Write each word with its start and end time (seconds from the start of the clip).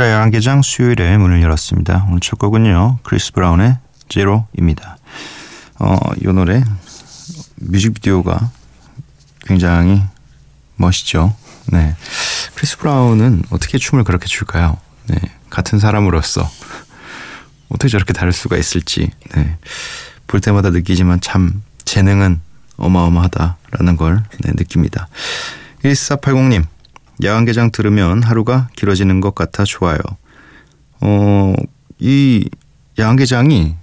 야간 0.00 0.30
개장 0.30 0.62
수요일에 0.62 1.18
문을 1.18 1.42
열었습니다. 1.42 2.06
오늘 2.08 2.20
첫 2.20 2.38
곡은요 2.38 3.00
크리스 3.02 3.30
브라운의 3.32 3.76
Zero입니다. 4.08 4.96
어, 5.78 5.98
이 6.22 6.26
노래 6.28 6.64
뮤직비디오가 7.56 8.50
굉장히 9.44 10.02
멋있죠. 10.76 11.34
네. 11.66 11.94
크리스 12.54 12.78
브라운은 12.78 13.42
어떻게 13.50 13.76
춤을 13.76 14.04
그렇게 14.04 14.26
출까요? 14.26 14.78
네. 15.08 15.18
같은 15.50 15.78
사람으로서 15.78 16.48
어떻게 17.68 17.88
저렇게 17.88 18.14
다를 18.14 18.32
수가 18.32 18.56
있을지 18.56 19.10
네. 19.34 19.58
볼 20.26 20.40
때마다 20.40 20.70
느끼지만 20.70 21.20
참 21.20 21.62
재능은 21.84 22.40
어마어마하다라는 22.76 23.96
걸 23.98 24.22
네, 24.40 24.52
느낍니다. 24.54 25.08
1480님 25.84 26.64
야간 27.24 27.44
개장 27.44 27.70
들으면 27.70 28.22
하루가 28.22 28.68
길어지는 28.76 29.20
것 29.20 29.34
같아 29.34 29.64
좋아요. 29.64 29.98
어, 31.00 31.54
이 31.98 32.48
야간 32.98 33.16
개장이 33.16 33.74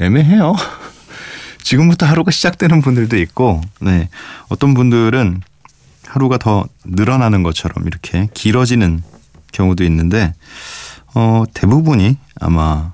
애매해요. 0.00 0.54
지금부터 1.62 2.06
하루가 2.06 2.30
시작되는 2.30 2.80
분들도 2.80 3.18
있고, 3.18 3.60
네. 3.80 4.08
어떤 4.48 4.74
분들은 4.74 5.42
하루가 6.06 6.38
더 6.38 6.66
늘어나는 6.84 7.42
것처럼 7.42 7.86
이렇게 7.86 8.28
길어지는 8.32 9.02
경우도 9.52 9.84
있는데, 9.84 10.34
어, 11.14 11.44
대부분이 11.52 12.16
아마 12.40 12.92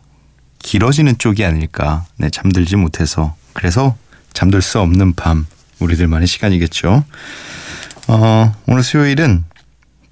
길어지는 0.59 1.19
쪽이 1.19 1.45
아닐까. 1.45 2.05
네, 2.17 2.31
잠들지 2.31 2.77
못해서. 2.77 3.35
그래서 3.53 3.97
잠들 4.33 4.62
수 4.62 4.81
없는 4.81 5.12
밤, 5.12 5.47
우리들만의 5.79 6.27
시간이겠죠. 6.27 7.05
어, 8.09 8.55
오늘 8.67 8.83
수요일은 8.83 9.45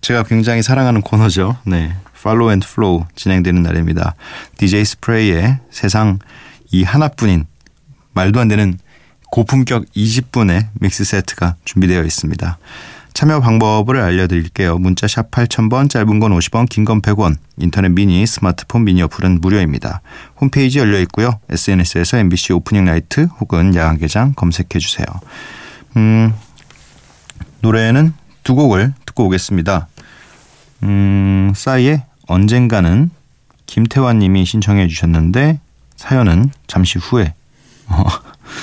제가 0.03 0.25
굉장히 0.25 0.62
사랑하는 0.62 1.00
코너죠. 1.00 1.56
네. 1.64 1.95
Follow 2.22 2.53
and 2.53 2.61
Flow 2.61 3.05
진행되는 3.17 3.62
날입니다. 3.62 4.14
DJ 4.58 4.84
스프레이의 4.84 5.58
세상 5.70 6.19
이 6.70 6.83
하나뿐인 6.84 7.47
말도 8.12 8.39
안 8.41 8.48
되는 8.48 8.78
고품격 9.30 9.86
20분의 9.97 10.67
mix 10.81 11.05
set가 11.05 11.56
준비되어 11.64 12.03
있습니다. 12.05 12.58
참여 13.14 13.41
방법을 13.41 14.00
알려드릴게요. 14.00 14.78
문자 14.78 15.06
샵 15.06 15.30
8000번, 15.30 15.91
짧은 15.91 16.19
건 16.20 16.33
50원, 16.33 16.69
긴 16.69 16.84
건 16.84 17.00
100원, 17.03 17.36
인터넷 17.58 17.91
미니, 17.91 18.27
스마트폰 18.27 18.84
미니 18.84 19.03
어플은 19.03 19.41
무료입니다. 19.41 20.01
홈페이지 20.40 20.79
열려 20.79 20.98
있고요. 21.01 21.39
SNS에서 21.51 22.19
MBC 22.19 22.52
Opening 22.55 22.85
Night 22.86 23.29
혹은 23.40 23.74
야간 23.74 23.98
개장 23.98 24.33
검색해 24.34 24.79
주세요. 24.79 25.07
음, 25.96 26.33
노래는 27.61 28.14
두 28.45 28.55
곡을 28.55 28.95
듣고 29.07 29.27
오겠습니다. 29.27 29.89
음, 30.83 31.53
싸이의 31.55 32.05
언젠가는 32.27 33.11
김태환 33.67 34.19
님이 34.19 34.45
신청해 34.45 34.89
주셨는데 34.89 35.61
사연은 35.97 36.51
잠시 36.67 36.98
후에 36.98 37.35
어, 37.87 38.05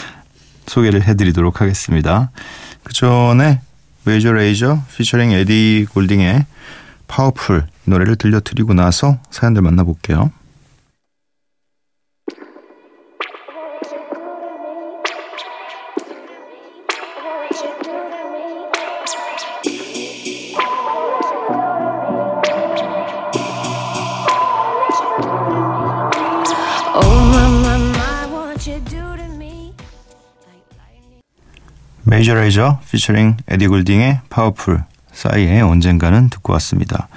소개를 0.68 1.04
해드리도록 1.04 1.62
하겠습니다. 1.62 2.32
그 2.84 2.94
전에 2.94 3.62
메이저 4.06 4.34
레이저 4.34 4.82
피처링 4.96 5.32
에디 5.32 5.88
골딩의 5.92 6.46
파워풀 7.08 7.66
노래를 7.86 8.16
들려드리고 8.16 8.74
나서 8.74 9.18
사연들 9.32 9.62
만나볼게요. 9.62 10.32
메이저 32.20 32.34
레이저 32.34 32.78
featuring 32.92 33.38
엘리 33.48 33.68
굴딩의 33.68 34.20
Powerful 34.30 34.84
싸이의 35.14 35.62
언젠가는 35.62 36.30
듣고 36.30 36.52
왔습니다. 36.52 37.08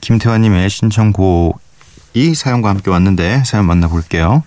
김태환님의 0.00 0.70
신청곡이 0.70 2.34
사연과 2.34 2.70
함께 2.70 2.90
왔는데 2.90 3.42
사연 3.44 3.66
만나볼게요. 3.66 4.42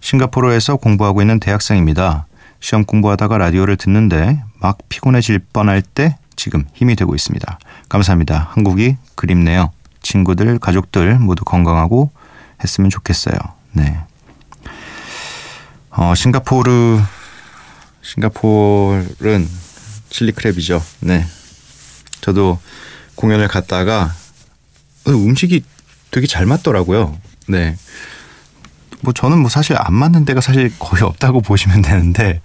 싱가포르에서 0.00 0.76
공부하고 0.76 1.22
있는 1.22 1.40
대학생입니다. 1.40 2.26
시험 2.60 2.84
공부하다가 2.84 3.36
라디오를 3.36 3.76
듣는데 3.76 4.40
막 4.60 4.78
피곤해질 4.88 5.40
뻔할 5.52 5.82
때 5.82 6.16
지금 6.36 6.64
힘이 6.72 6.94
되고 6.94 7.12
있습니다. 7.12 7.58
감사합니다. 7.88 8.50
한국이 8.52 8.96
그립네요. 9.16 9.72
친구들, 10.02 10.60
가족들 10.60 11.18
모두 11.18 11.44
건강하고 11.44 12.12
했으면 12.62 12.90
좋겠어요. 12.90 13.34
네. 13.72 13.98
어, 15.90 16.14
싱가포르 16.14 17.00
싱가포르는 18.02 19.48
칠리 20.10 20.32
크랩이죠. 20.32 20.82
네. 21.00 21.24
저도 22.20 22.58
공연을 23.14 23.48
갔다가 23.48 24.14
어, 25.06 25.10
음식이 25.10 25.64
되게 26.10 26.26
잘 26.26 26.46
맞더라고요. 26.46 27.18
네. 27.48 27.76
뭐 29.00 29.12
저는 29.12 29.38
뭐 29.38 29.48
사실 29.48 29.76
안 29.78 29.94
맞는 29.94 30.24
데가 30.24 30.40
사실 30.40 30.72
거의 30.78 31.02
없다고 31.02 31.40
보시면 31.42 31.82
되는데 31.82 32.40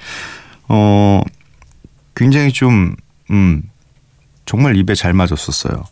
어 0.67 1.21
굉장히 2.15 2.51
좀 2.51 2.95
음, 3.29 3.63
정말 4.45 4.75
입에 4.75 4.95
잘 4.95 5.13
맞았었어요. 5.13 5.85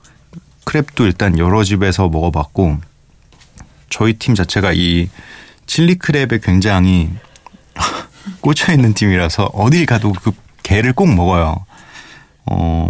크랩도 0.66 1.06
일단 1.06 1.38
여러 1.38 1.64
집에서 1.64 2.10
먹어봤고 2.10 2.80
저희 3.90 4.14
팀 4.14 4.34
자체가 4.34 4.74
이 4.74 5.10
chili 5.68 5.96
crab에 5.96 6.44
굉장히 6.44 7.12
꽂혀 8.42 8.74
있는 8.74 8.94
팀이라서 8.94 9.46
어딜 9.54 9.86
가도 9.86 10.12
그 10.12 10.32
게를 10.64 10.94
꼭 10.94 11.08
먹어요. 11.14 11.66
어, 12.46 12.90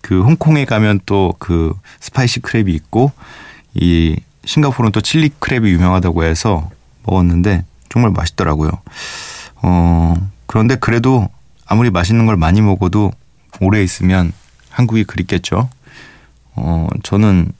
그 0.00 0.22
홍콩에 0.22 0.64
가면 0.64 1.00
또 1.06 1.34
그 1.38 1.74
spicy 2.00 2.40
crab이 2.40 2.68
있고 2.74 3.12
이 3.74 4.16
싱가포르는 4.44 4.92
또 4.92 5.00
chili 5.00 5.30
crab이 5.40 5.68
유명하다고 5.68 6.24
해서 6.24 6.70
먹었는데 7.04 7.64
정말 7.88 8.10
맛있더라고요. 8.12 8.70
어, 9.62 10.14
그런데 10.46 10.76
그래도 10.76 11.28
아무리 11.66 11.90
맛있는 11.90 12.26
걸 12.26 12.36
많이 12.36 12.60
먹어도 12.60 13.12
오래 13.60 13.82
있으면 13.82 14.32
한국이 14.70 15.04
그립겠죠. 15.04 15.68
어, 16.56 16.88
저는 17.02 17.52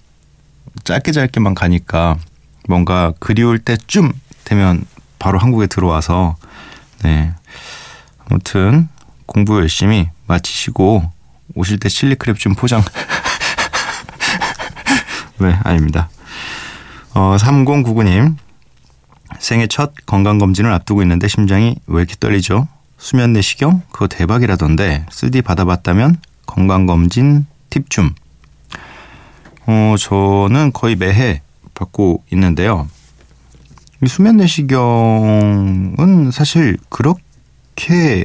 짧게 0.85 1.13
짧게만 1.13 1.55
가니까 1.55 2.17
뭔가 2.69 3.13
그리울 3.19 3.59
때쯤 3.59 4.13
되면 4.45 4.85
바로 5.19 5.39
한국에 5.39 5.67
들어와서 5.67 6.37
네. 7.03 7.33
아무튼 8.27 8.89
공부 9.27 9.59
열심히 9.59 10.09
마치시고 10.27 11.11
오실 11.55 11.79
때 11.79 11.89
칠리 11.89 12.17
크랩 12.17 12.39
좀 12.39 12.55
포장. 12.55 12.83
네, 15.39 15.59
아닙니다. 15.65 16.09
어, 17.15 17.37
3099님. 17.39 18.37
생애 19.39 19.67
첫 19.67 19.93
건강검진을 20.07 20.73
앞두고 20.73 21.03
있는데 21.03 21.29
심장이 21.29 21.77
왜 21.87 22.03
이렇게 22.03 22.15
떨리죠? 22.19 22.69
수면 22.99 23.33
내시경? 23.33 23.83
그거 23.91 24.07
대박이라던데 24.07 25.07
쓰디 25.11 25.43
받아봤다면 25.43 26.19
건강검진 26.47 27.47
팁 27.71 27.89
좀. 27.89 28.15
어, 29.67 29.95
저는 29.99 30.73
거의 30.73 30.97
매해 30.97 31.41
받고 31.75 32.25
있는데요. 32.33 32.89
이 34.03 34.07
수면 34.07 34.39
내시경은 34.39 36.31
사실 36.33 36.79
그렇게 36.89 38.25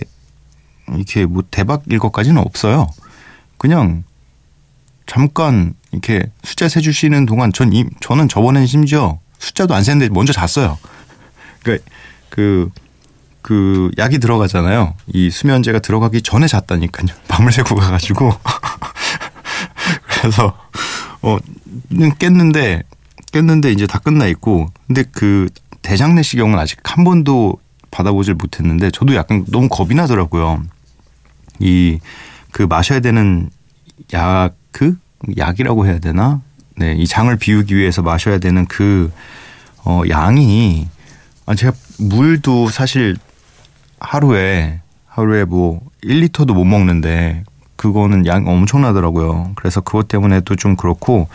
이렇게 0.94 1.26
뭐 1.26 1.44
대박일 1.52 2.00
것까지는 2.00 2.42
없어요. 2.42 2.90
그냥 3.58 4.04
잠깐 5.06 5.74
이렇게 5.92 6.24
숫자 6.44 6.70
세 6.70 6.80
주시는 6.80 7.26
동안 7.26 7.52
전 7.52 7.74
이, 7.74 7.86
저는 8.00 8.30
저번엔 8.30 8.68
심지어 8.68 9.20
숫자도 9.40 9.74
안 9.76 9.84
세는데 9.84 10.14
먼저 10.14 10.32
잤어요. 10.32 10.78
그러니까 11.62 11.86
그, 12.30 12.70
그 13.42 13.92
약이 13.98 14.20
들어가잖아요. 14.20 14.96
이 15.08 15.30
수면제가 15.30 15.80
들어가기 15.80 16.22
전에 16.22 16.48
잤다니까요. 16.48 17.08
밤을 17.28 17.52
새고 17.52 17.76
가가지고. 17.76 18.32
그래서 20.08 20.58
어 21.22 21.38
깼는데 22.18 22.84
받겠는데 23.36 23.72
이제 23.74 23.86
다 23.86 24.00
끝나 24.00 24.28
있고 24.28 24.72
근데 24.88 25.04
그 25.12 25.50
대장 25.86 26.16
내시경은 26.16 26.58
아직 26.60 26.80
한 26.84 27.04
번도 27.04 27.58
받아보질 27.92 28.34
못했는데 28.34 28.92
저도 28.92 29.16
약간 29.16 29.46
너무 29.50 29.70
겁이 29.70 29.96
나더라고요. 29.96 30.64
이 31.60 32.00
그 32.52 32.64
마셔야 32.64 33.02
되는 33.02 33.50
약 34.14 34.56
그 34.76 34.98
약이라고 35.38 35.86
해야 35.88 36.00
되나? 36.00 36.42
네, 36.76 36.96
이 36.96 37.08
장을 37.08 37.34
비우기 37.38 37.78
위해서 37.78 38.02
마셔야 38.02 38.40
되는 38.40 38.66
그 38.66 39.10
어, 39.86 40.02
양이 40.10 40.90
아 41.46 41.56
제가 41.56 41.72
물도 42.00 42.70
사실 42.70 43.16
하루에 44.02 44.82
하루에 45.08 45.46
뭐 45.46 45.80
1리터도 46.04 46.54
못 46.54 46.66
먹는데 46.66 47.46
그거는 47.78 48.26
양 48.26 48.46
엄청나더라고요. 48.48 49.54
그래서 49.56 49.80
그것 49.80 50.10
때문에도 50.10 50.58
좀 50.58 50.76
그렇고 50.76 51.30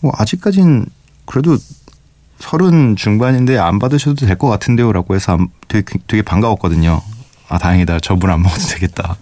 뭐 0.00 0.10
아직까진 0.16 0.86
그래도 1.26 1.58
서른 2.38 2.96
중반인데 2.96 3.58
안 3.58 3.78
받으셔도 3.78 4.26
될 4.26 4.36
것 4.38 4.48
같은데요라고 4.48 5.14
해서 5.14 5.32
안- 5.34 5.48
되게, 5.68 5.98
되게 6.06 6.22
반가웠거든요. 6.22 7.00
아 7.48 7.58
다행이다. 7.58 8.00
저분 8.00 8.30
안 8.30 8.42
먹어도 8.42 8.62
되겠다. 8.68 9.16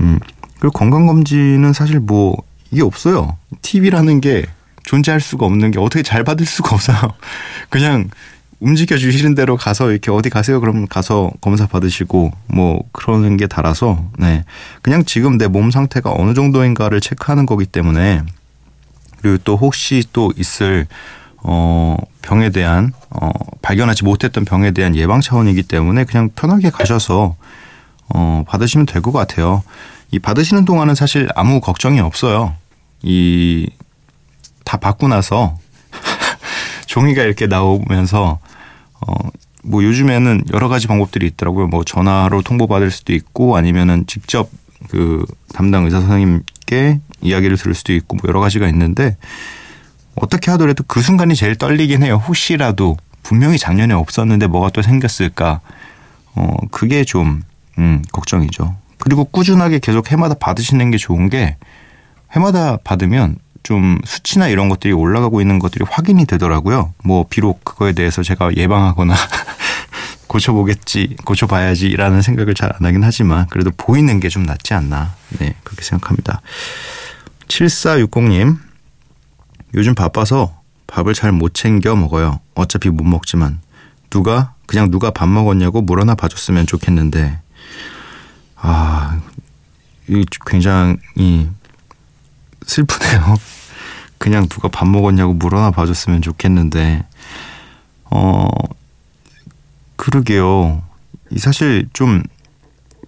음 0.00 0.18
그리고 0.58 0.72
건강 0.72 1.06
검진은 1.06 1.72
사실 1.72 2.00
뭐 2.00 2.36
이게 2.70 2.82
없어요. 2.82 3.36
TV라는 3.62 4.20
게 4.20 4.46
존재할 4.84 5.20
수가 5.20 5.46
없는 5.46 5.70
게 5.72 5.78
어떻게 5.78 6.02
잘 6.02 6.24
받을 6.24 6.46
수가 6.46 6.74
없어요. 6.76 6.96
그냥 7.68 8.08
움직여 8.60 8.98
주시는 8.98 9.34
대로 9.34 9.56
가서 9.56 9.90
이렇게 9.90 10.10
어디 10.10 10.28
가세요 10.28 10.60
그러면 10.60 10.86
가서 10.86 11.30
검사 11.40 11.66
받으시고 11.66 12.30
뭐 12.48 12.82
그러는 12.92 13.36
게 13.38 13.46
달아서 13.46 14.04
네 14.18 14.44
그냥 14.82 15.04
지금 15.04 15.38
내 15.38 15.48
몸 15.48 15.70
상태가 15.70 16.12
어느 16.14 16.34
정도인가를 16.34 17.00
체크하는 17.00 17.46
거기 17.46 17.64
때문에 17.64 18.22
그리고 19.22 19.38
또 19.44 19.56
혹시 19.56 20.04
또 20.12 20.30
있을 20.36 20.86
어 21.42 21.96
병에 22.22 22.50
대한 22.50 22.92
어 23.10 23.30
발견하지 23.62 24.04
못했던 24.04 24.44
병에 24.44 24.70
대한 24.72 24.94
예방 24.96 25.20
차원이기 25.20 25.62
때문에 25.64 26.04
그냥 26.04 26.30
편하게 26.34 26.70
가셔서 26.70 27.36
어 28.14 28.44
받으시면 28.46 28.86
될 28.86 29.02
것 29.02 29.12
같아요. 29.12 29.62
이 30.10 30.18
받으시는 30.18 30.64
동안은 30.64 30.94
사실 30.94 31.28
아무 31.34 31.60
걱정이 31.60 32.00
없어요. 32.00 32.54
이 33.02 33.68
다 34.64 34.76
받고 34.76 35.08
나서 35.08 35.58
종이가 36.86 37.22
이렇게 37.22 37.46
나오면서 37.46 38.38
어 39.06 39.14
뭐 39.62 39.84
요즘에는 39.84 40.44
여러 40.54 40.68
가지 40.68 40.86
방법들이 40.86 41.26
있더라고요. 41.26 41.66
뭐 41.66 41.84
전화로 41.84 42.40
통보 42.40 42.66
받을 42.66 42.90
수도 42.90 43.12
있고 43.12 43.58
아니면은 43.58 44.06
직접 44.06 44.48
그 44.88 45.26
담당 45.52 45.84
의사 45.84 46.00
선생님께 46.00 46.98
이야기를 47.20 47.58
들을 47.58 47.74
수도 47.74 47.92
있고 47.92 48.16
뭐 48.16 48.22
여러 48.28 48.40
가지가 48.40 48.66
있는데 48.68 49.18
어떻게 50.20 50.50
하더라도 50.52 50.84
그 50.86 51.00
순간이 51.02 51.34
제일 51.34 51.56
떨리긴 51.56 52.02
해요. 52.02 52.22
혹시라도 52.26 52.96
분명히 53.22 53.58
작년에 53.58 53.94
없었는데 53.94 54.46
뭐가 54.46 54.70
또 54.70 54.82
생겼을까. 54.82 55.60
어 56.34 56.56
그게 56.70 57.04
좀 57.04 57.42
음, 57.78 58.02
걱정이죠. 58.12 58.76
그리고 58.98 59.24
꾸준하게 59.24 59.78
계속 59.80 60.12
해마다 60.12 60.34
받으시는 60.34 60.90
게 60.90 60.96
좋은 60.98 61.28
게 61.30 61.56
해마다 62.32 62.76
받으면 62.84 63.36
좀 63.62 63.98
수치나 64.04 64.48
이런 64.48 64.68
것들이 64.68 64.92
올라가고 64.92 65.40
있는 65.40 65.58
것들이 65.58 65.84
확인이 65.88 66.24
되더라고요. 66.26 66.92
뭐 67.04 67.26
비록 67.28 67.64
그거에 67.64 67.92
대해서 67.92 68.22
제가 68.22 68.54
예방하거나 68.56 69.14
고쳐보겠지, 70.28 71.16
고쳐봐야지라는 71.24 72.22
생각을 72.22 72.54
잘 72.54 72.70
안 72.70 72.86
하긴 72.86 73.02
하지만 73.02 73.46
그래도 73.48 73.70
보이는 73.76 74.20
게 74.20 74.28
좀 74.28 74.44
낫지 74.44 74.74
않나. 74.74 75.14
네, 75.40 75.54
그렇게 75.64 75.82
생각합니다. 75.82 76.40
7460님, 77.48 78.58
요즘 79.74 79.94
바빠서 79.94 80.60
밥을 80.86 81.14
잘 81.14 81.32
못 81.32 81.54
챙겨 81.54 81.94
먹어요. 81.94 82.40
어차피 82.54 82.88
못 82.90 83.04
먹지만. 83.04 83.60
누가, 84.10 84.54
그냥 84.66 84.90
누가 84.90 85.10
밥 85.10 85.28
먹었냐고 85.28 85.80
물어나 85.82 86.14
봐줬으면 86.14 86.66
좋겠는데. 86.66 87.38
아, 88.56 89.20
이 90.08 90.24
굉장히 90.46 91.48
슬프네요. 92.66 93.36
그냥 94.18 94.48
누가 94.48 94.68
밥 94.68 94.86
먹었냐고 94.88 95.32
물어나 95.32 95.70
봐줬으면 95.70 96.20
좋겠는데, 96.20 97.06
어, 98.04 98.48
그러게요. 99.96 100.82
이 101.30 101.38
사실 101.38 101.88
좀 101.92 102.22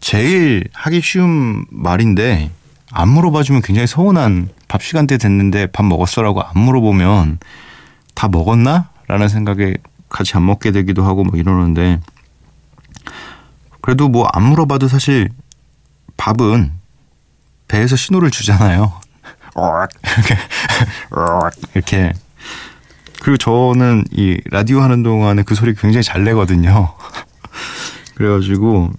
제일 0.01 0.69
하기 0.73 1.01
쉬운 1.03 1.67
말인데, 1.71 2.51
안 2.93 3.09
물어봐주면 3.09 3.63
굉장히 3.63 3.87
서운한 3.87 4.49
밥 4.69 4.83
시간대 4.83 5.19
됐는데 5.19 5.67
밥 5.69 5.85
먹었어라고 5.85 6.43
안 6.43 6.59
물어보면 6.61 7.39
다 8.15 8.29
먹었나? 8.29 8.91
라는 9.09 9.29
생각에 9.29 9.75
같이 10.09 10.37
안 10.37 10.47
먹게 10.47 10.71
되기도 10.73 11.05
하고 11.05 11.25
뭐 11.25 11.39
이러는데, 11.39 12.01
그래도 13.81 14.09
뭐 14.09 14.29
안 14.33 14.45
물어봐도 14.45 14.89
사실 14.89 15.31
밥은 16.17 16.73
배에서 17.69 17.97
신호를 17.97 18.31
주잖아요. 18.31 18.93
이렇게 21.75 22.13
그리고 23.21 23.37
저는 23.39 24.05
이 24.11 24.39
라디오 24.51 24.81
하는 24.81 25.03
동안에 25.03 25.43
그 25.43 25.55
소리 25.55 25.75
굉장히 25.75 26.03
잘 26.05 26.25
내거든요. 26.25 26.93
그래가지고 28.15 28.91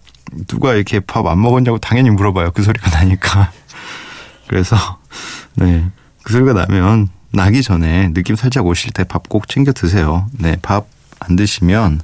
누가 0.48 0.74
이렇게 0.74 1.00
밥 1.00 1.25
안 1.28 1.42
먹었냐고 1.42 1.78
당연히 1.78 2.10
물어봐요. 2.10 2.51
그 2.51 2.63
소리가 2.63 2.89
나니까. 2.89 3.51
그래서 4.53 4.75
네 5.57 5.83
그 6.23 6.31
소리가 6.31 6.53
나면 6.53 7.09
나기 7.33 7.61
전에 7.63 8.13
느낌 8.13 8.38
살짝 8.38 8.65
오실 8.65 8.91
때 8.94 9.03
밥 9.03 9.23
꼭 9.27 9.50
챙겨 9.50 9.73
드세요. 9.73 10.27
네 10.39 10.55
밥 10.61 10.85
안 11.19 11.35
드시면 11.35 12.00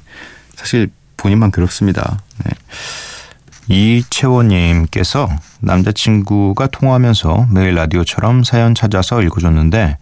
사실 0.56 0.90
본인만 1.16 1.52
괴롭습니다. 1.52 2.20
네. 2.44 2.52
이채원님께서 3.68 5.30
남자친구가 5.60 6.68
통화하면서 6.68 7.48
매일 7.52 7.76
라디오처럼 7.76 8.44
사연 8.44 8.74
찾아서 8.76 9.22
읽어줬는데 9.22 9.98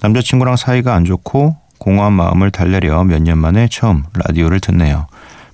남자친구랑 0.00 0.56
사이가 0.56 0.94
안 0.94 1.04
좋고 1.04 1.56
공허한 1.78 2.12
마음을 2.14 2.50
달래려 2.50 3.04
몇 3.04 3.20
년 3.22 3.38
만에 3.38 3.68
처음 3.70 4.04
라디오를 4.14 4.58
듣네요. 4.60 5.06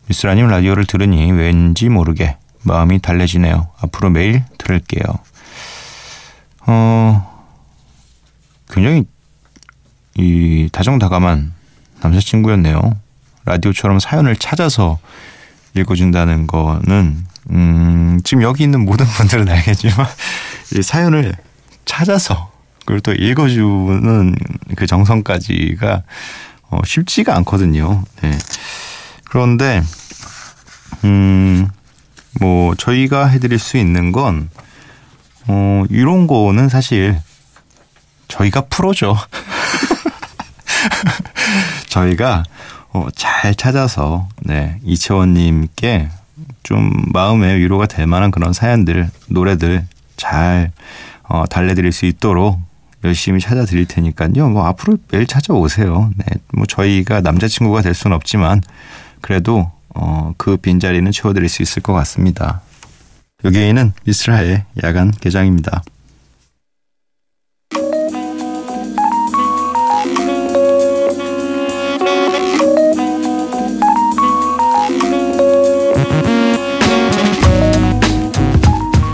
미스라님 0.07 0.47
라디오를 0.47 0.85
들으니 0.87 1.33
왠지 1.33 1.89
모르게 1.89 2.37
마음이 2.63 3.01
달래지네요. 3.01 3.69
앞으로 3.83 4.11
매일 4.11 4.45
들을게요. 4.59 5.03
어, 6.73 7.47
굉장히 8.71 9.03
이 10.15 10.69
다정다감한 10.71 11.53
남자친구였네요. 12.01 12.97
라디오처럼 13.45 13.99
사연을 13.99 14.37
찾아서 14.37 15.01
읽어준다는 15.75 16.47
거는 16.47 17.27
음, 17.51 18.21
지금 18.23 18.45
여기 18.45 18.63
있는 18.63 18.85
모든 18.85 19.05
분들은 19.19 19.49
알겠지만 19.49 20.07
이 20.77 20.83
사연을 20.83 21.35
찾아서 21.87 22.53
그걸 22.81 23.01
또 23.01 23.13
읽어주는 23.15 24.37
그 24.77 24.87
정성까지가 24.87 26.03
어, 26.69 26.81
쉽지가 26.85 27.35
않거든요. 27.39 28.05
네. 28.23 28.39
그런데 29.25 29.83
음, 31.03 31.69
뭐 32.39 32.77
저희가 32.77 33.27
해드릴 33.27 33.59
수 33.59 33.77
있는 33.77 34.13
건 34.13 34.51
어, 35.53 35.85
이런 35.91 36.29
거는 36.29 36.69
사실 36.69 37.21
저희가 38.29 38.63
프로죠. 38.63 39.17
저희가 41.91 42.45
어, 42.93 43.09
잘 43.17 43.57
찾아서 43.57 44.29
네, 44.43 44.79
이채원님께 44.85 46.09
좀 46.63 46.93
마음의 47.13 47.59
위로가 47.59 47.87
될 47.87 48.07
만한 48.07 48.31
그런 48.31 48.53
사연들, 48.53 49.11
노래들 49.27 49.85
잘 50.17 50.71
어, 51.25 51.45
달래드릴 51.47 51.91
수 51.91 52.07
있도록 52.07 52.61
열심히 53.03 53.41
찾아드릴 53.41 53.87
테니까요. 53.87 54.51
뭐 54.51 54.67
앞으로 54.67 54.99
매일 55.11 55.27
찾아오세요. 55.27 56.13
네, 56.17 56.27
뭐 56.53 56.65
저희가 56.67 57.23
남자친구가 57.23 57.83
될 57.83 57.95
수는 57.95 58.15
없지만 58.15 58.63
그래도 59.21 59.69
어, 59.97 60.33
그 60.37 60.57
빈자리는 60.59 61.11
채워드릴 61.11 61.49
수 61.49 61.63
있을 61.63 61.83
것 61.83 61.93
같습니다. 61.95 62.61
여기에는 63.45 63.93
미스라의 64.05 64.65
야간 64.83 65.11
개장입니다. 65.11 65.83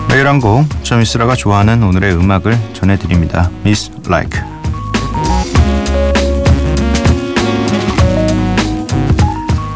매일 0.08 0.28
한 0.28 0.40
곡, 0.40 0.64
저 0.82 0.96
미스라가 0.96 1.36
좋아하는 1.36 1.82
오늘의 1.82 2.14
음악을 2.16 2.58
전해드립니다. 2.72 3.50
미스 3.62 3.90
라이크. 4.08 4.40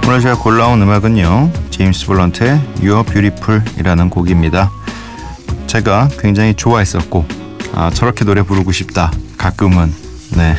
오늘 0.09 0.21
제가 0.23 0.39
골라온 0.39 0.83
음악은요. 0.83 1.60
제임스 1.81 2.09
블런트의 2.09 2.61
You're 2.83 3.11
Beautiful이라는 3.11 4.11
곡입니다. 4.11 4.71
제가 5.67 6.11
굉장히 6.19 6.53
좋아했었고 6.53 7.25
아, 7.73 7.89
저렇게 7.89 8.27
노래 8.27 8.43
부르고 8.43 8.71
싶다. 8.71 9.11
가끔은 9.39 9.91
네 10.37 10.57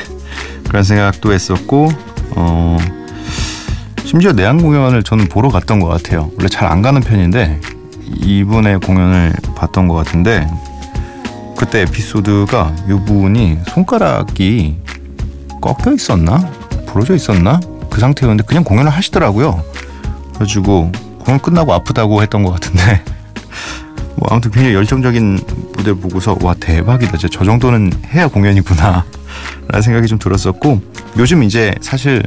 그런 0.67 0.83
생각도 0.83 1.31
했었고 1.31 1.91
어 2.35 2.75
심지어 4.03 4.31
내한 4.31 4.63
공연을 4.63 5.03
저는 5.03 5.29
보러 5.29 5.49
갔던 5.49 5.79
것 5.79 5.89
같아요. 5.89 6.31
원래 6.39 6.49
잘 6.49 6.67
안 6.67 6.81
가는 6.81 6.99
편인데 6.99 7.61
이분의 8.25 8.79
공연을 8.79 9.33
봤던 9.55 9.87
것 9.87 9.93
같은데 9.93 10.49
그때 11.55 11.81
에피소드가 11.81 12.75
이 12.87 12.93
부분이 13.05 13.59
손가락이 13.67 14.75
꺾여 15.61 15.93
있었나 15.93 16.39
부러져 16.87 17.13
있었나 17.13 17.59
그 17.91 17.99
상태였는데 17.99 18.43
그냥 18.47 18.63
공연을 18.63 18.91
하시더라고요. 18.91 19.63
그래가지고 20.33 20.91
공연 21.23 21.39
끝나고 21.39 21.73
아프다고 21.73 22.21
했던 22.21 22.43
것 22.43 22.51
같은데. 22.51 23.03
뭐 24.15 24.27
아무튼 24.29 24.51
굉장히 24.51 24.75
열정적인 24.75 25.39
무대를 25.77 25.95
보고서 25.95 26.37
와 26.41 26.53
대박이다. 26.59 27.17
진짜 27.17 27.27
저 27.31 27.45
정도는 27.45 27.91
해야 28.13 28.27
공연이구나. 28.27 29.05
라는 29.67 29.81
생각이 29.81 30.07
좀 30.07 30.19
들었었고 30.19 30.81
요즘 31.17 31.43
이제 31.43 31.73
사실 31.81 32.21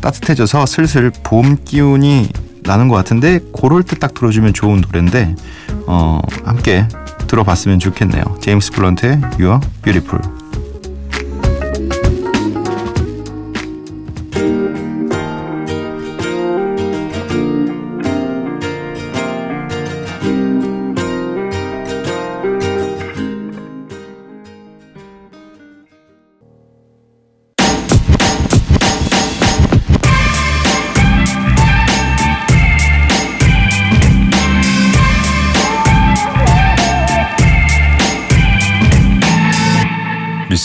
따뜻해져서 0.00 0.66
슬슬 0.66 1.10
봄 1.22 1.56
기운이 1.64 2.28
나는 2.62 2.88
것 2.88 2.96
같은데 2.96 3.40
그럴 3.58 3.82
때 3.82 3.96
딱 3.96 4.14
들어주면 4.14 4.52
좋은 4.54 4.80
노래인데 4.80 5.34
어 5.86 6.20
함께 6.44 6.86
들어봤으면 7.26 7.78
좋겠네요. 7.78 8.22
제임스 8.40 8.72
블런트의 8.72 9.20
You 9.38 9.46
Are 9.48 9.60
Beautiful 9.82 10.37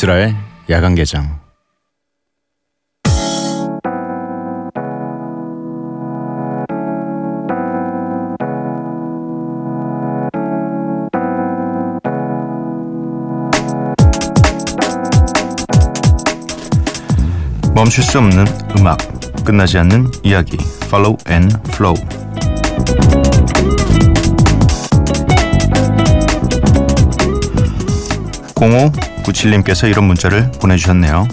미스라의 0.03 0.36
야간 0.69 0.95
개장. 0.95 1.39
멈출 17.74 18.03
수 18.03 18.17
없는 18.17 18.45
음악 18.77 18.98
끝나지 19.45 19.77
않는 19.77 20.12
이야기 20.24 20.57
Follow 20.86 21.17
and 21.29 21.57
Flow. 21.69 21.95
공호 28.53 28.91
97님께서 29.23 29.89
이런 29.89 30.05
문자를 30.05 30.51
보내주셨네요. 30.61 31.27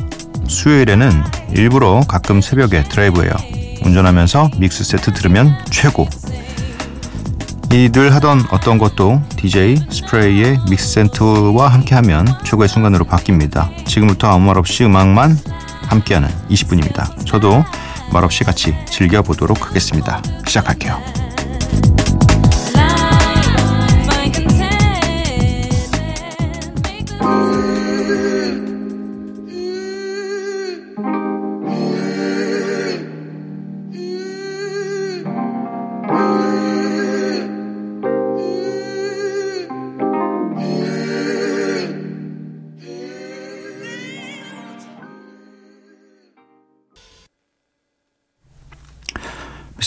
수요일에는 0.49 1.11
일부러 1.53 2.01
가끔 2.09 2.41
새벽에 2.41 2.83
드라이브해요. 2.85 3.33
운전하면서 3.85 4.51
믹스 4.59 4.85
세트 4.85 5.13
들으면 5.15 5.57
최고. 5.71 6.09
이들 7.73 8.13
하던 8.17 8.47
어떤 8.51 8.79
것도 8.79 9.23
DJ 9.37 9.77
스프레이의 9.91 10.59
믹스 10.69 10.95
세트와 10.95 11.69
함께하면 11.69 12.27
최고의 12.45 12.69
순간으로 12.69 13.05
바뀝니다. 13.05 13.87
지금부터 13.87 14.29
아무 14.29 14.47
말 14.47 14.59
없이 14.59 14.85
음악만 14.85 15.39
함께하는 15.89 16.29
20분입니다. 16.51 17.27
저도 17.27 17.65
말 18.13 18.25
없이 18.25 18.43
같이 18.43 18.75
즐겨보도록 18.87 19.69
하겠습니다. 19.69 20.21
시작할게요. 20.47 21.20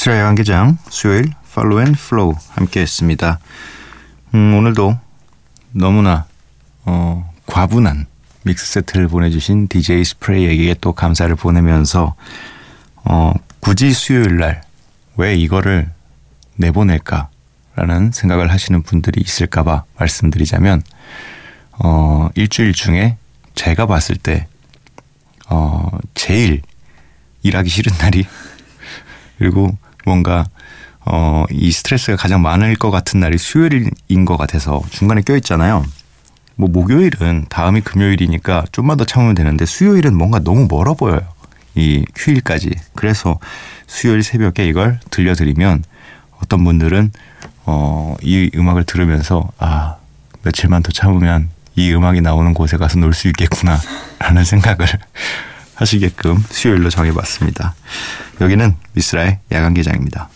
미쓰라 0.03 0.19
야간개장 0.19 0.79
수요일 0.89 1.31
Follow 1.53 1.79
and 1.79 1.93
Flow 1.93 2.35
함께했습니다. 2.49 3.39
음, 4.33 4.53
오늘도 4.53 4.99
너무나 5.71 6.25
어, 6.83 7.31
과분한 7.45 8.07
mix 8.43 8.73
set를 8.73 9.07
보내주신 9.07 9.69
DJ 9.69 10.03
스프레이에게 10.03 10.75
또 10.81 10.91
감사를 10.91 11.33
보내면서 11.37 12.15
어, 13.05 13.31
굳이 13.61 13.93
수요일 13.93 14.39
날 14.39 14.63
왜 15.15 15.35
이거를 15.35 15.89
내보낼까라는 16.55 18.11
생각을 18.11 18.51
하시는 18.51 18.81
분들이 18.83 19.21
있을까봐 19.21 19.83
말씀드리자면 19.97 20.83
어, 21.79 22.29
일주일 22.35 22.73
중에 22.73 23.17
제가 23.55 23.85
봤을 23.85 24.15
때 24.17 24.47
어, 25.49 25.89
제일 26.13 26.61
일하기 27.43 27.69
싫은 27.69 27.97
날이 27.99 28.25
그리고 29.37 29.77
뭔가 30.05 30.45
어, 31.05 31.45
이 31.51 31.71
스트레스가 31.71 32.15
가장 32.15 32.41
많을 32.41 32.75
것 32.75 32.91
같은 32.91 33.19
날이 33.19 33.37
수요일인 33.37 34.25
것 34.25 34.37
같아서 34.37 34.81
중간에 34.89 35.21
껴있잖아요. 35.21 35.83
뭐 36.55 36.69
목요일은 36.69 37.47
다음이 37.49 37.81
금요일이니까 37.81 38.65
좀만 38.71 38.97
더 38.97 39.05
참으면 39.05 39.35
되는데 39.35 39.65
수요일은 39.65 40.15
뭔가 40.15 40.39
너무 40.39 40.67
멀어 40.69 40.93
보여요. 40.93 41.21
이 41.75 42.05
휴일까지. 42.15 42.71
그래서 42.95 43.39
수요일 43.87 44.23
새벽에 44.23 44.65
이걸 44.67 44.99
들려드리면 45.09 45.83
어떤 46.41 46.63
분들은 46.63 47.11
어, 47.65 48.15
이 48.21 48.51
음악을 48.55 48.83
들으면서 48.83 49.49
아 49.57 49.95
며칠만 50.43 50.83
더 50.83 50.91
참으면 50.91 51.49
이 51.75 51.91
음악이 51.91 52.21
나오는 52.21 52.53
곳에 52.53 52.77
가서 52.77 52.99
놀 52.99 53.13
수 53.13 53.27
있겠구나 53.29 53.79
라는 54.19 54.43
생각을 54.43 54.85
하시게끔 55.75 56.37
수요일로 56.49 56.89
정해봤습니다. 56.89 57.75
여기는 58.41 58.75
미스라의 58.93 59.39
야간 59.51 59.73
개장입니다. 59.73 60.29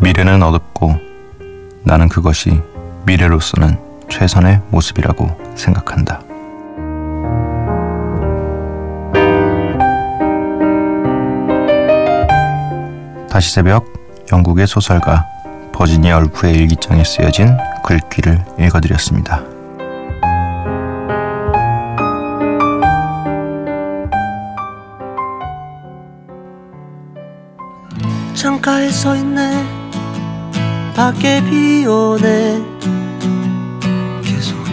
미래는 0.00 0.42
어둡고 0.42 0.98
나는 1.82 2.08
그것이 2.08 2.60
미래로서는 3.06 3.78
최선의 4.10 4.60
모습이라고 4.70 5.54
생각한다. 5.56 6.22
다시 13.34 13.52
새벽 13.52 13.92
영국의 14.30 14.68
소설가 14.68 15.26
버지니아 15.72 16.18
울프의 16.18 16.54
일기장에 16.54 17.02
쓰여진 17.02 17.48
글귀를 17.82 18.44
읽어드렸습니다. 18.60 19.42
창가에 28.36 28.88
서 28.90 29.16
있네 29.16 29.64
밖에 30.94 31.42
비 31.42 31.84
오네 31.88 32.62
계속 34.22 34.64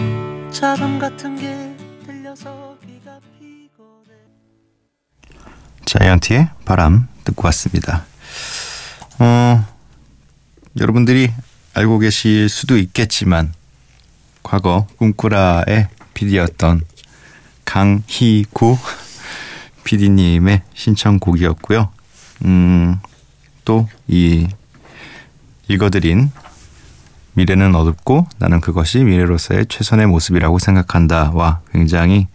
자금 0.52 1.00
같은 1.00 1.34
게 1.34 1.74
들려서 2.06 2.76
귀가 2.86 3.18
피곤해 3.40 4.20
자이언티의 5.84 6.50
바람 6.64 7.08
듣고 7.24 7.46
왔습니다. 7.46 8.11
어, 9.22 9.64
여러분들이 10.80 11.30
알고 11.74 12.00
계실 12.00 12.48
수도 12.48 12.76
있겠지만 12.76 13.52
과거 14.42 14.88
꿈꾸라의 14.96 15.86
PD였던 16.12 16.80
강희구 17.64 18.76
PD님의 19.84 20.62
신청곡이었고요. 20.74 21.92
음, 22.46 22.98
또 23.64 23.86
이 24.08 24.48
읽어드린 25.68 26.32
미래는 27.34 27.76
어둡고 27.76 28.26
나는 28.38 28.60
그것이 28.60 29.04
미래로서의 29.04 29.66
최선의 29.68 30.08
모습이라고 30.08 30.58
생각한다와 30.58 31.60
굉장히 31.72 32.26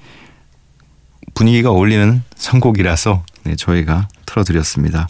분위기가 1.34 1.70
어울리는 1.70 2.24
선곡이라서 2.38 3.25
네, 3.44 3.56
저희가 3.58 4.08
틀어드렸습니다. 4.25 5.08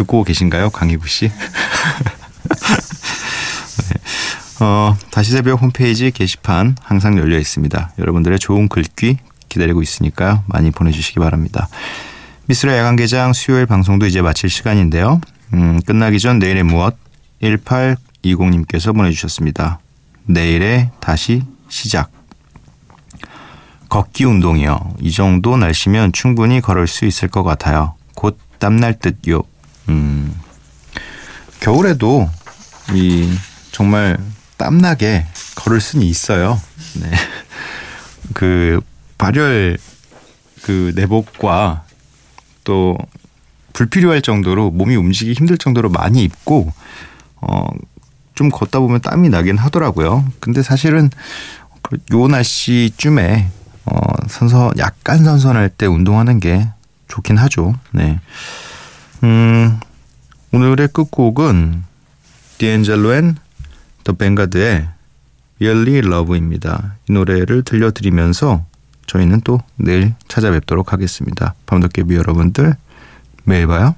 듣고 0.00 0.24
계신가요, 0.24 0.70
강희구 0.70 1.06
씨? 1.08 1.30
네. 3.88 4.64
어, 4.64 4.96
다시 5.10 5.32
새벽 5.32 5.60
홈페이지 5.60 6.10
게시판 6.10 6.76
항상 6.82 7.18
열려 7.18 7.38
있습니다. 7.38 7.92
여러분들의 7.98 8.38
좋은 8.38 8.68
글귀 8.68 9.18
기다리고 9.48 9.82
있으니까요. 9.82 10.42
많이 10.46 10.70
보내주시기 10.70 11.18
바랍니다. 11.20 11.68
미스라 12.46 12.76
야간개장 12.78 13.32
수요일 13.32 13.66
방송도 13.66 14.06
이제 14.06 14.22
마칠 14.22 14.48
시간인데요. 14.48 15.20
음, 15.52 15.80
끝나기 15.84 16.18
전 16.18 16.38
내일의 16.38 16.62
무엇 16.62 16.96
1820님께서 17.42 18.94
보내주셨습니다. 18.94 19.80
내일의 20.26 20.90
다시 21.00 21.42
시작. 21.68 22.10
걷기 23.88 24.24
운동이요. 24.24 24.94
이 25.00 25.10
정도 25.10 25.56
날씨면 25.56 26.12
충분히 26.12 26.60
걸을 26.60 26.86
수 26.86 27.04
있을 27.04 27.28
것 27.28 27.42
같아요. 27.42 27.94
곧 28.14 28.38
땀날 28.58 28.98
듯요. 28.98 29.42
음, 29.90 30.34
겨울에도 31.60 32.28
이 32.94 33.32
정말 33.72 34.18
땀나게 34.56 35.26
걸을 35.56 35.80
수는 35.80 36.06
있어요. 36.06 36.60
네. 37.00 37.10
그 38.34 38.80
발열 39.18 39.78
그 40.62 40.92
내복과 40.94 41.84
또 42.64 42.96
불필요할 43.72 44.22
정도로 44.22 44.70
몸이 44.70 44.96
움직이기 44.96 45.38
힘들 45.38 45.58
정도로 45.58 45.88
많이 45.90 46.22
입고 46.22 46.72
어 47.40 47.66
좀 48.40 48.48
걷다 48.48 48.80
보면 48.80 49.02
땀이 49.02 49.28
나긴 49.28 49.58
하더라고요. 49.58 50.24
근데 50.40 50.62
사실은 50.62 51.10
그요 51.82 52.26
날씨쯤에 52.26 53.50
어 53.84 54.00
선선 54.28 54.70
약간 54.78 55.22
선선할 55.24 55.68
때 55.68 55.84
운동하는 55.84 56.40
게 56.40 56.66
좋긴 57.08 57.36
하죠. 57.36 57.74
네. 57.92 58.18
음 59.22 59.78
오늘의 60.52 60.88
끝곡은 60.88 61.84
D'Angelo 62.58 63.14
and 63.14 63.63
The 63.63 64.12
Vanguard의 64.18 64.88
Really 65.60 65.98
Love입니다. 65.98 66.96
이 67.08 67.12
노래를 67.12 67.62
들려드리면서 67.62 68.64
저희는 69.06 69.42
또 69.42 69.60
내일 69.76 70.14
찾아뵙도록 70.28 70.92
하겠습니다. 70.92 71.54
밤도깨비 71.66 72.14
여러분들 72.14 72.76
매일 73.44 73.66
봐요. 73.66 73.94